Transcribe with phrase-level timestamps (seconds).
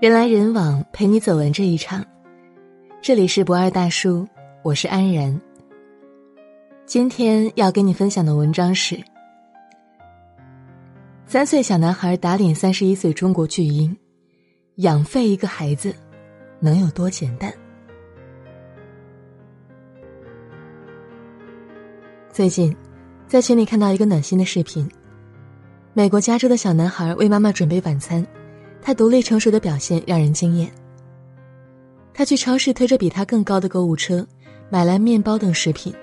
[0.00, 2.02] 人来人往，陪你走完这一场。
[3.02, 4.26] 这里是不二大叔，
[4.62, 5.38] 我是安然。
[6.86, 8.98] 今天要跟你分享的文章是：
[11.26, 13.94] 三岁小男孩打脸三十一岁中国巨婴，
[14.76, 15.94] 养废一个孩子
[16.60, 17.52] 能有多简单？
[22.36, 22.76] 最近，
[23.26, 24.86] 在群里看到一个暖心的视频，
[25.94, 28.26] 美国加州的小男孩为妈妈准备晚餐，
[28.82, 30.70] 他独立成熟的表现让人惊艳。
[32.12, 34.26] 他去超市推着比他更高的购物车，
[34.68, 35.94] 买来面包等食品，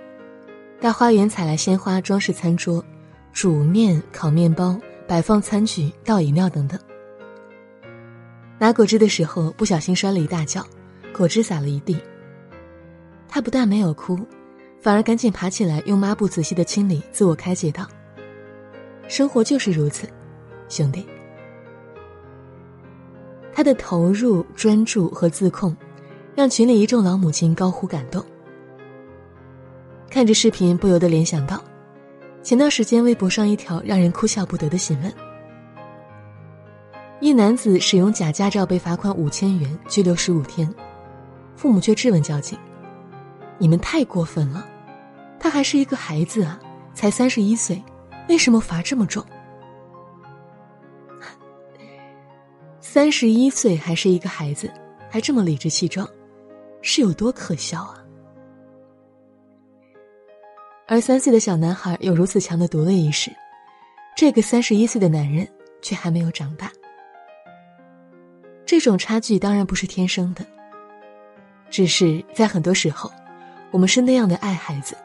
[0.81, 2.83] 到花园采来鲜花装饰餐桌，
[3.31, 4.75] 煮面、烤面包、
[5.07, 6.79] 摆放餐具、倒饮料等等。
[8.57, 10.65] 拿果汁的时候不小心摔了一大跤，
[11.15, 11.95] 果汁洒了一地。
[13.29, 14.17] 他不但没有哭，
[14.83, 17.87] 反而赶紧爬起来用抹布仔细的清理，自我开解道
[19.09, 20.07] ：“生活就是如此，
[20.69, 21.03] 兄弟。”
[23.51, 25.75] 他的投入、专注和自控。
[26.35, 28.25] 让群里一众老母亲高呼感动。
[30.09, 31.63] 看着视频，不由得联想到，
[32.41, 35.13] 前段时间微博上一条让人哭笑不得的新闻：
[37.19, 40.67] 一男子使用假驾照被罚款五千元、拘留十五天，
[41.55, 42.57] 父母却质问交警
[43.59, 44.65] ：“你们太过分了，
[45.43, 46.57] 他还是一个孩子啊，
[46.93, 47.83] 才三十一岁，
[48.29, 49.21] 为什么罚这么重？”
[52.79, 54.71] 三十一岁还是一个孩子，
[55.11, 56.07] 还这么理直气壮。
[56.81, 58.01] 是有多可笑啊！
[60.87, 63.29] 而三岁的小男孩有如此强的独立意识，
[64.15, 65.45] 这个三十一岁的男人
[65.81, 66.71] 却还没有长大。
[68.65, 70.45] 这种差距当然不是天生的，
[71.69, 73.11] 只是在很多时候，
[73.71, 74.95] 我们是那样的爱孩子，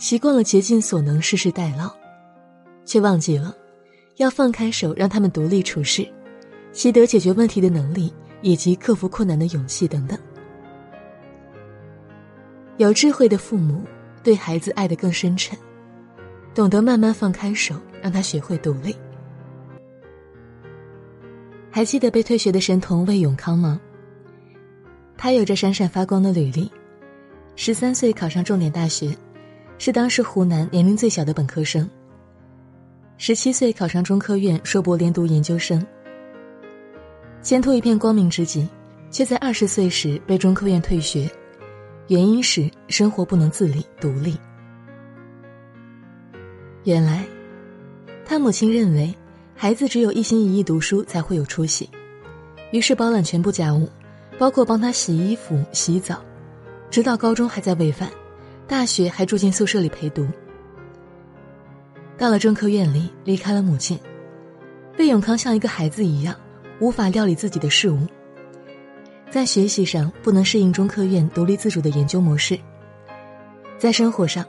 [0.00, 1.94] 习惯了竭尽所能事事代劳，
[2.86, 3.54] 却忘记了
[4.16, 6.08] 要放开手让他们独立处事，
[6.72, 8.10] 习得解决问题的能力
[8.40, 10.18] 以及克服困难的勇气等等。
[12.78, 13.84] 有智慧的父母
[14.22, 15.56] 对孩子爱得更深沉，
[16.54, 18.96] 懂得慢慢放开手，让他学会独立。
[21.70, 23.78] 还记得被退学的神童魏永康吗？
[25.18, 26.70] 他有着闪闪发光的履历，
[27.54, 29.14] 十三岁考上重点大学，
[29.80, 31.88] 是当时湖南年龄最小的本科生。
[33.16, 35.82] 十七岁考上中科院硕博连读研究生，
[37.40, 38.68] 前途一片光明之际，
[39.10, 41.26] 却在二十岁时被中科院退学。
[42.08, 44.36] 原因是生活不能自理独立。
[46.84, 47.24] 原来，
[48.26, 49.14] 他母亲认为
[49.56, 51.88] 孩子只有一心一意读书才会有出息，
[52.70, 53.88] 于是包揽全部家务，
[54.38, 56.22] 包括帮他洗衣服、洗澡，
[56.90, 58.10] 直到高中还在喂饭，
[58.70, 60.24] 大学还住进宿舍里陪读。
[62.16, 63.98] 到了中科院里，离开了母亲，
[64.96, 66.36] 魏永康像一个孩子一样，
[66.78, 67.98] 无法料理自己的事物。
[69.28, 72.56] 在学习上不能适应中科院独立自主的研究模式，
[73.76, 74.46] 在生活上，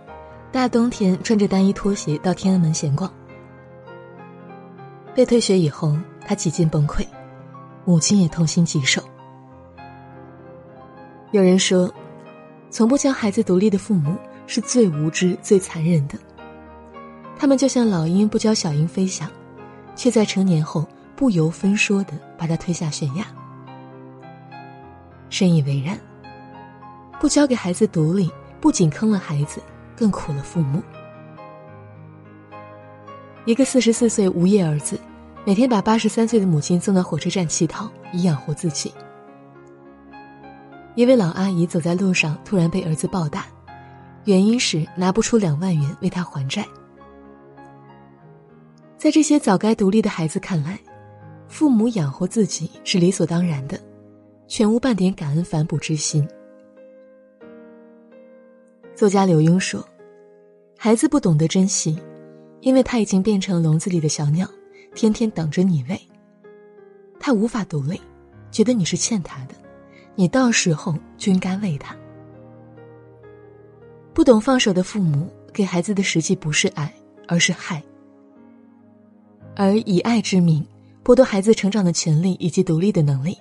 [0.52, 3.12] 大冬天穿着单衣拖鞋到天安门闲逛。
[5.16, 7.03] 被退学以后，他几近崩溃，
[7.86, 9.02] 母亲也痛心疾首。
[11.32, 11.92] 有人说，
[12.72, 14.16] 从不教孩子独立的父母
[14.48, 16.18] 是最无知、最残忍的。
[17.38, 19.30] 他们就像老鹰不教小鹰飞翔，
[19.94, 23.26] 却在成年后不由分说的把他推下悬崖。
[25.30, 26.00] 深以为然。
[27.20, 29.62] 不教给孩子独立，不仅坑了孩子，
[29.96, 30.82] 更苦了父母。
[33.46, 34.98] 一个四十四岁无业儿子，
[35.46, 38.92] 每天把八十三岁的母亲送到火车站乞讨，以养活自己。
[40.96, 43.46] 一位老阿姨走在路上，突然被儿子暴打，
[44.25, 46.66] 原因是拿不出两万元为他还债。
[48.97, 50.78] 在这些早该独立的孩子看来，
[51.47, 53.79] 父母养活自己是理所当然的。
[54.47, 56.28] 全无半点感恩反哺之心。
[58.94, 59.88] 作家刘墉说
[60.78, 61.97] ：“孩子不懂得珍惜，
[62.59, 64.46] 因为他已经变成笼子里的小鸟，
[64.93, 65.97] 天天等着你喂。
[67.17, 68.02] 他无法独立，
[68.52, 69.55] 觉得你是欠他的，
[70.16, 71.96] 你到时候就应该喂他。
[74.13, 76.93] 不懂放手的父母，给孩子的实际不是爱，
[77.28, 77.81] 而是害。
[79.55, 80.66] 而以爱之名，
[81.03, 83.37] 剥夺孩子成长的权利以及独立的能力。”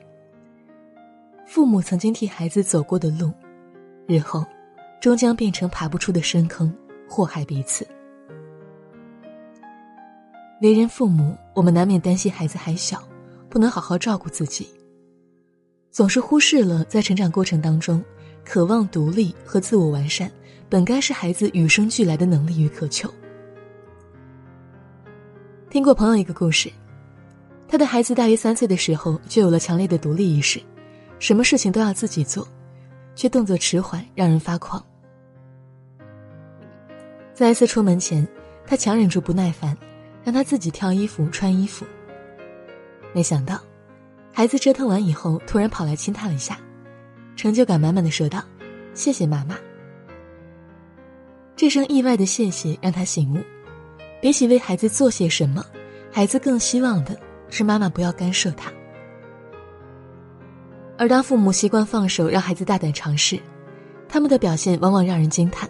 [1.47, 3.33] 父母曾经替孩子走过的路，
[4.07, 4.45] 日后
[5.01, 6.73] 终将变成爬不出的深坑，
[7.09, 7.87] 祸害彼此。
[10.63, 13.03] 为人父母，我们难免担心孩子还小，
[13.49, 14.69] 不能好好照顾自己，
[15.91, 18.03] 总是忽视了在成长过程当中，
[18.45, 20.31] 渴望独立和自我完善
[20.69, 23.13] 本该是孩子与生俱来的能力与渴求。
[25.69, 26.71] 听过朋友一个故事，
[27.69, 30.61] 他的孩子大约三岁的时候就有了强烈的独立意识，
[31.19, 32.47] 什么事情都要自己做，
[33.15, 34.85] 却动作迟缓，让人发狂。
[37.35, 38.27] 在一次出门前，
[38.67, 39.77] 他强忍住不耐烦，
[40.23, 41.85] 让他自己挑衣服、穿衣服。
[43.13, 43.61] 没想到，
[44.41, 46.59] 孩子折腾完以后，突然跑来亲他了一下，
[47.37, 48.43] 成就感满满的说道
[48.97, 49.55] ：“谢谢妈妈。”
[51.55, 53.45] 这声意外的谢谢让他醒悟，
[54.23, 55.63] 比起为孩子做些什么，
[56.11, 57.15] 孩子更希望的
[57.51, 58.73] 是妈妈不要干涉他。
[60.97, 63.39] 而当父母习惯放手让孩子大胆尝试，
[64.09, 65.69] 他们的表现往往让人惊叹。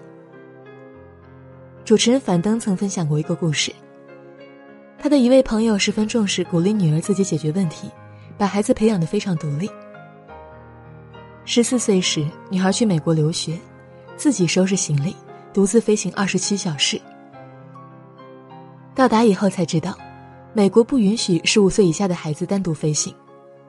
[1.84, 3.72] 主持人樊登曾分享过一个故事。
[4.96, 7.90] 他的一位朋友十分重视鼓励女儿自己解决问题，
[8.41, 9.71] 把孩子培养的非常独立。
[11.45, 13.59] 十四岁时，女孩去美国留学，
[14.17, 15.15] 自己收拾行李，
[15.53, 16.99] 独自飞行二十七小时。
[18.95, 19.95] 到达以后才知道，
[20.55, 23.15] 美国不允许十五岁以下的孩子单独飞行，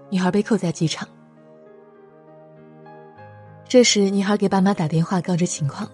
[0.10, 1.06] 女孩被扣在机场。
[3.68, 5.86] 这时，女孩给爸妈打电话告知情况，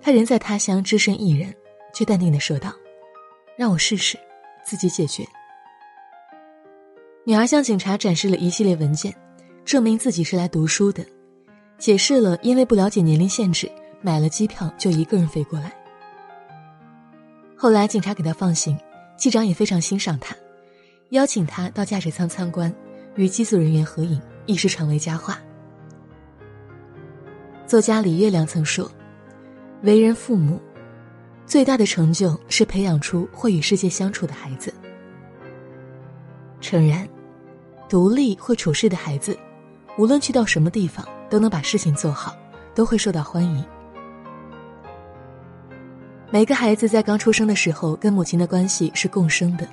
[0.00, 1.52] 她人在他乡，只身一人，
[1.92, 2.72] 却淡定的说道
[3.58, 4.16] ：“让我试试。”
[4.64, 5.26] 自己解决。
[7.30, 9.14] 女儿向警察展示了一系列文件，
[9.64, 11.06] 证明自己是来读书的，
[11.78, 13.70] 解释了因为不了解年龄限制，
[14.02, 15.72] 买了机票就一个人飞过来。
[17.56, 18.76] 后来警察给他放行，
[19.16, 20.34] 机长也非常欣赏他，
[21.10, 22.74] 邀请他到驾驶舱参观，
[23.14, 25.38] 与机组人员合影，一时成为佳话。
[27.64, 28.90] 作家李月亮曾说
[29.82, 30.60] ：“为人父母。”
[31.46, 34.74] 最大的成就是培养出会与世界相处的孩子。
[36.60, 37.08] 诚然，
[37.90, 39.36] 独立会处事的孩子，
[39.98, 42.36] 无论去到什么地方，都能把事情做好，
[42.72, 43.64] 都会受到欢迎。
[46.30, 49.68] 每个孩子在刚出生的时候，跟母亲的关系是共生的，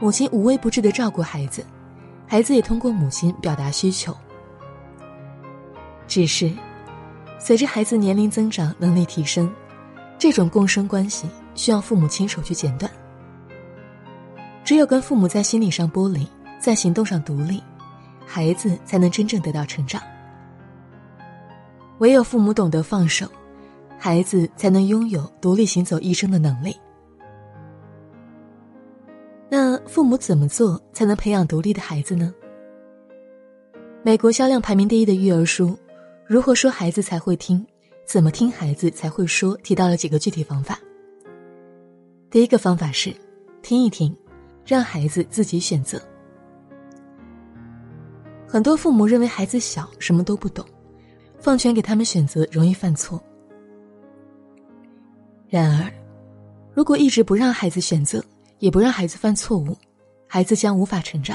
[0.00, 1.64] 母亲无微不至的照顾孩子，
[2.26, 4.12] 孩子也通过母亲表达需求。
[6.08, 6.50] 只是，
[7.38, 9.48] 随着孩子年龄增长，能力提升。
[10.18, 12.90] 这种共生关系需要父母亲手去剪断。
[14.64, 16.26] 只有跟父母在心理上剥离，
[16.62, 17.60] 在行动上独立，
[18.24, 20.00] 孩子才能真正得到成长。
[21.98, 23.26] 唯有父母懂得放手，
[23.98, 26.76] 孩子才能拥有独立行走一生的能力。
[29.48, 32.32] 那父母怎么做才能培养独立的孩子呢？
[34.04, 35.68] 美国销量排名第一的育儿书
[36.26, 37.58] 《如何说孩子才会听》。
[38.04, 39.56] 怎么听孩子才会说？
[39.58, 40.78] 提到了几个具体方法。
[42.30, 43.14] 第一个方法是，
[43.62, 44.14] 听一听，
[44.64, 46.00] 让孩子自己选择。
[48.52, 50.62] 很多父母认为孩子小，什么都不懂，
[51.40, 53.18] 放权给他们选择，容易犯错。
[55.48, 55.90] 然而，
[56.74, 58.22] 如果一直不让孩子选择，
[58.58, 59.74] 也不让孩子犯错误，
[60.26, 61.34] 孩子将无法成长。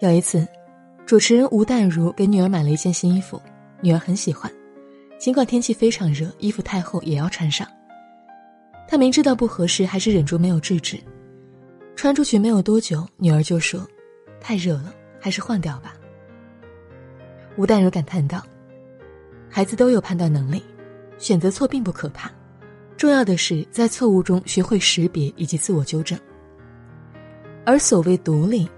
[0.00, 0.48] 有一次，
[1.04, 3.38] 主持人吴淡如给女儿买了一件新衣服，
[3.82, 4.50] 女儿很喜欢。
[5.18, 7.68] 尽管天气非常热，衣服太厚也要穿上。
[8.88, 10.98] 他明知道不合适，还是忍住没有制止。
[11.96, 13.86] 穿出去没有多久，女儿就说
[14.40, 15.94] ：“太热了，还是换掉吧。”
[17.56, 18.44] 吴淡如感叹道
[19.50, 20.62] ：“孩子都有判断能力，
[21.18, 22.30] 选择错并不可怕，
[22.96, 26.18] 重要的是在错误中学会识别以及自我纠正。
[27.64, 28.68] 而所谓独立，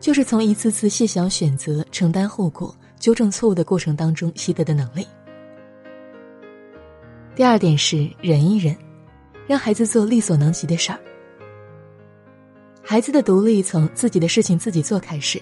[0.00, 5.06] 就是从一次次细小选择、承担后果、纠正错误的过程当中习得的能力。”
[7.36, 8.76] 第二点是忍一忍，
[9.46, 10.98] 让孩子做力所能及的事儿。
[12.82, 15.40] 孩子的独立从自己的事情自己做开始，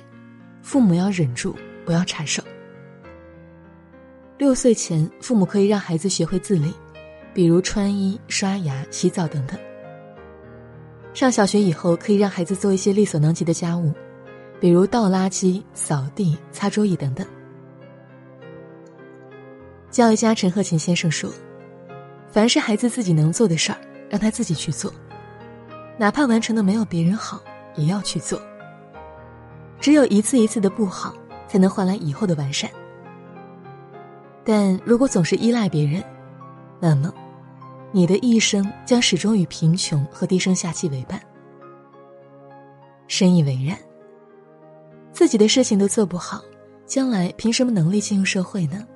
[0.68, 1.56] 父母要忍住，
[1.86, 2.42] 不要插手。
[4.36, 6.74] 六岁前，父母可以让孩子学会自理，
[7.32, 9.58] 比如穿衣、刷牙、洗澡等等。
[11.14, 13.94] 上小学以后，可以让孩子做一些力所能及的家务，
[14.60, 17.26] 比如倒垃圾、扫地、擦桌椅等等。
[19.90, 21.32] 教育家陈鹤琴先生说。
[22.30, 23.78] 凡是孩子自己能做的事儿，
[24.10, 24.92] 让他自己去做，
[25.96, 27.42] 哪怕完成的没有别人好，
[27.74, 28.38] 也要去做。
[29.80, 31.14] 只有一次一次的不好，
[31.46, 32.70] 才能换来以后的完善。
[34.44, 36.02] 但如果总是依赖别人，
[36.80, 37.12] 那么，
[37.92, 41.20] 你的一生将始终与贫穷和低声下气为伴。
[43.06, 43.76] 深以为然。
[45.12, 46.40] 自己的事情都做不好，
[46.86, 48.86] 将来凭什么能力进入社会呢？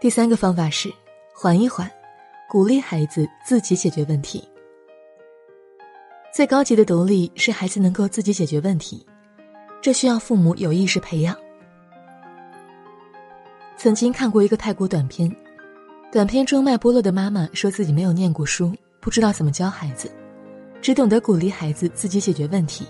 [0.00, 0.92] 第三个方法是
[1.32, 1.88] 缓一缓，
[2.50, 4.42] 鼓励孩子自己解决问题。
[6.32, 9.04] 最高级的独立是孩子能够自己解决问题，
[9.82, 11.36] 这需要父母有意识培养。
[13.76, 15.30] 曾经看过一个泰国短片，
[16.10, 20.10] 短片中卖菠萝的妈妈说自己没有念过书，不知道怎么教孩子，
[20.80, 22.86] 只懂得鼓励孩子自己解决问题。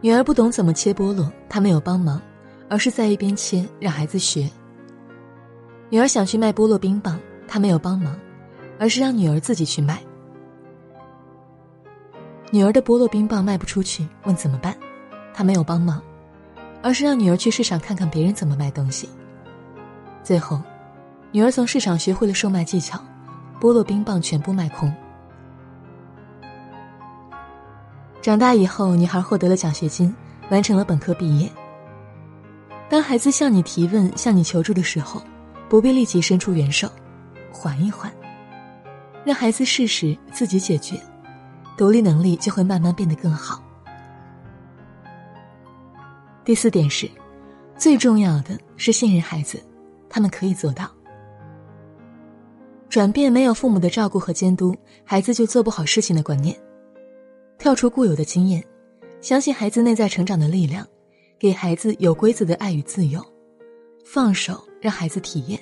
[0.00, 2.22] 女儿不懂怎么切菠萝，她没有帮忙，
[2.68, 4.48] 而是在一边切，让孩子学。
[5.88, 7.18] 女儿想去卖菠萝冰棒，
[7.48, 8.16] 她没有帮忙，
[8.78, 10.00] 而是让女儿自己去卖。
[12.50, 14.76] 女儿的菠萝冰棒卖不出去，问怎么办，
[15.32, 16.02] 她没有帮忙，
[16.82, 19.08] 而是让女儿去市场看看别人怎么卖东西。
[20.22, 20.60] 最后，
[21.30, 22.98] 女儿从市场学会了售卖技巧，
[23.60, 24.92] 菠萝冰棒全部卖空。
[28.20, 30.14] 长大以后，女孩获得了奖学金，
[30.50, 31.48] 完成了本科毕业。
[32.88, 35.22] 当孩子向你提问、向你求助的时候，
[35.68, 36.90] 不必立即伸出援手，
[37.52, 38.12] 缓一缓，
[39.24, 41.00] 让孩子试试自己解决，
[41.80, 43.64] 独立能力就会慢慢变得更好。
[46.44, 47.10] 第四点是，
[47.74, 49.58] 最重要的是信任孩子，
[50.06, 50.90] 他们可以做到。
[52.90, 56.54] 转变没有父母的照顾和监督，孩子就做不好事情的观念，
[57.56, 58.62] 跳出固有的经验，
[59.22, 60.86] 相信孩子内在成长的力量，
[61.38, 63.24] 给孩子有规则的爱与自由，
[64.04, 64.62] 放手。
[64.82, 65.58] 让孩子体验，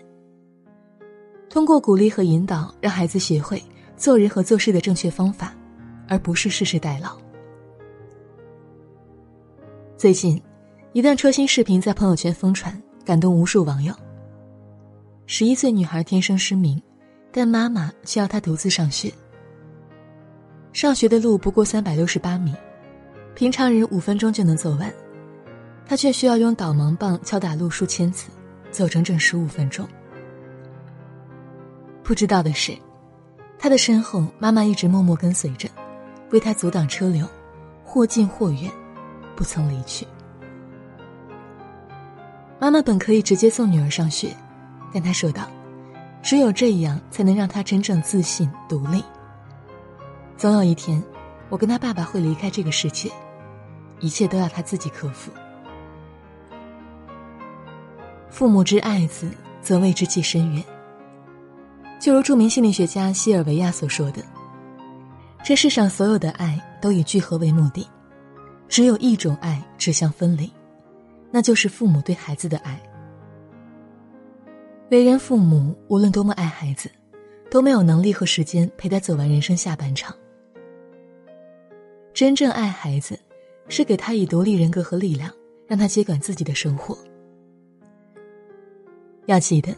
[1.48, 3.62] 通过鼓励和引导，让孩子学会
[3.96, 5.54] 做人和做事的正确方法，
[6.08, 7.16] 而不是世事代劳。
[9.96, 10.40] 最近，
[10.92, 13.94] 一段戳心视频在朋友圈疯传，感动无数网友。
[15.26, 16.82] 十一岁女孩天生失明，
[17.30, 19.12] 但妈妈却要她独自上学。
[20.72, 22.54] 上学的路不过三百六十八米，
[23.34, 24.92] 平常人五分钟就能走完，
[25.86, 28.30] 她却需要用导盲棒敲打路数千次。
[28.70, 29.88] 走整整十五分钟。
[32.02, 32.76] 不知道的是，
[33.58, 35.66] 他的身后妈妈一直默默跟随着，
[36.30, 37.26] 为他阻挡车流，
[37.84, 38.70] 或近或远，
[39.34, 40.06] 不曾离去。
[42.60, 44.34] 妈妈本可以直接送女儿上学，
[44.92, 45.48] 但她说道
[46.22, 49.02] ：“只有这样，才能让她真正自信独立。
[50.36, 51.02] 总有一天，
[51.48, 53.10] 我跟他爸爸会离开这个世界，
[54.00, 55.30] 一切都要他自己克服。”
[58.28, 59.30] 父母之爱子，
[59.62, 60.62] 则为之计深远。
[62.00, 64.22] 就如著名心理学家西尔维亚所说的
[65.42, 67.88] ：“这世上所有的爱都以聚合为目的，
[68.68, 70.52] 只有一种爱指向分离，
[71.30, 72.78] 那就是父母对孩子的爱。
[74.90, 76.90] 为人父母，无论多么爱孩子，
[77.50, 80.14] 都没有能力和时间陪他走完人生下半场。
[82.12, 83.18] 真正爱孩子，
[83.68, 85.32] 是给他以独立人格和力量，
[85.66, 86.96] 让他接管自己的生活。”
[89.26, 89.74] 要记得，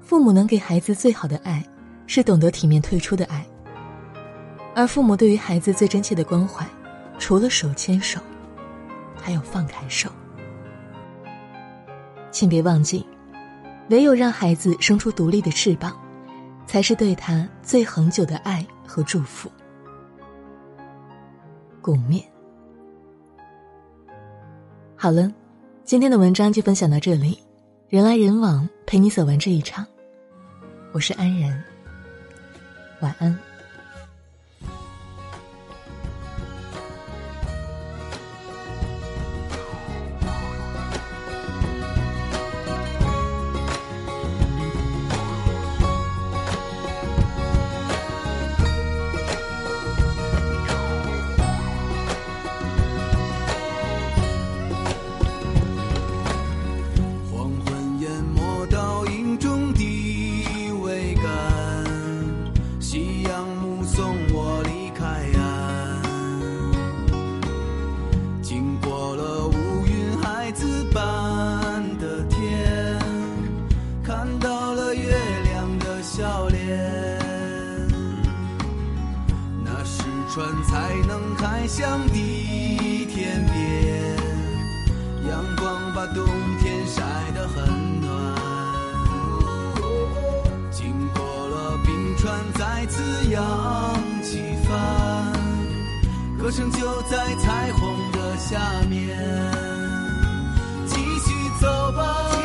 [0.00, 1.64] 父母能给孩子最好的爱，
[2.06, 3.46] 是懂得体面退出的爱。
[4.78, 6.64] 而父母对于孩子最真切的关怀，
[7.18, 8.20] 除了手牵手，
[9.20, 10.08] 还有放开手。
[12.30, 13.04] 请别忘记，
[13.90, 16.00] 唯有让孩子生出独立的翅膀，
[16.64, 19.50] 才是对他最恒久的爱和祝福。
[21.80, 22.22] 共勉。
[24.94, 25.28] 好了，
[25.82, 27.36] 今天的文章就分享到这里。
[27.88, 29.84] 人来人往，陪你走完这一场。
[30.92, 31.64] 我是安然，
[33.00, 33.36] 晚安。
[81.68, 84.16] 向地天边，
[85.28, 86.24] 阳光把冬
[86.60, 87.02] 天晒
[87.34, 88.08] 得很暖。
[90.70, 93.42] 经过了冰川，再次扬
[94.22, 94.72] 起帆，
[96.38, 98.58] 歌声就在彩虹的下
[98.88, 99.18] 面。
[100.86, 102.37] 继续走吧。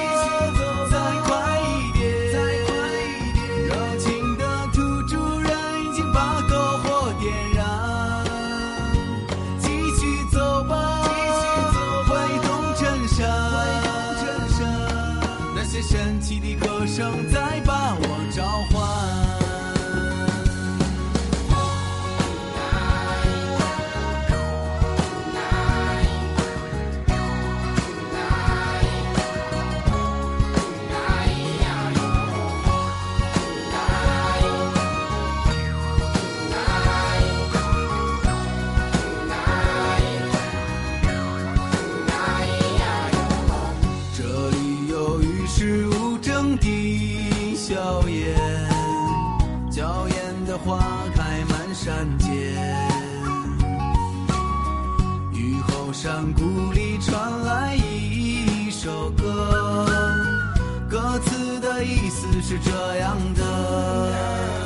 [61.13, 64.62] 歌词的意思是这样的。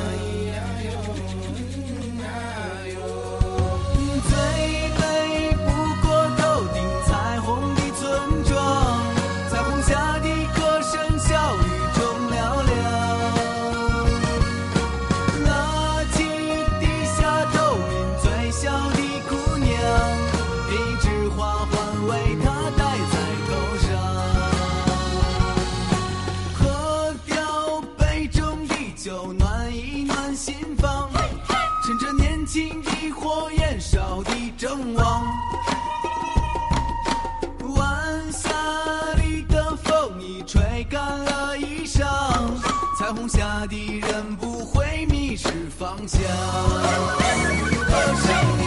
[29.58, 31.10] 暖意暖心房。
[31.84, 35.26] 趁着年轻的火焰烧的正旺，
[37.74, 38.48] 晚霞
[39.16, 42.04] 里的风已吹干了衣裳，
[42.98, 46.20] 彩虹下的人不会迷失方向。
[47.88, 48.57] 歌声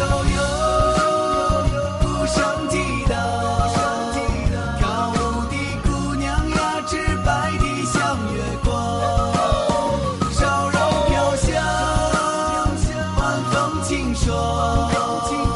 [14.13, 15.50] 说。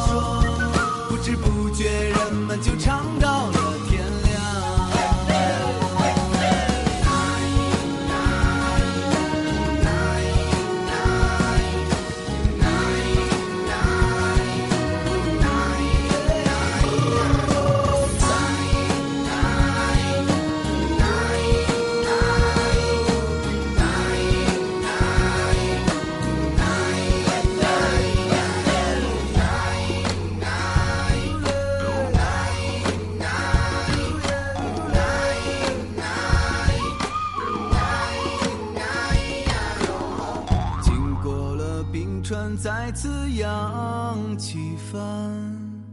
[42.96, 45.84] 川，再次扬起帆，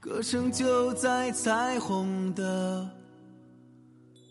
[0.00, 2.90] 歌声就在彩虹的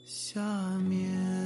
[0.06, 0.42] 下
[0.80, 1.45] 面。